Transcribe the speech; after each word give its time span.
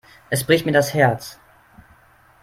Es 0.31 0.43
bricht 0.43 0.65
mir 0.65 0.71
das 0.71 0.95
Herz. 0.95 1.37